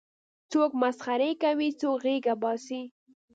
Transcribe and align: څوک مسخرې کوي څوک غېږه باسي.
څوک 0.51 0.71
مسخرې 0.81 1.31
کوي 1.43 1.69
څوک 1.79 1.97
غېږه 2.03 2.33
باسي. 2.41 2.81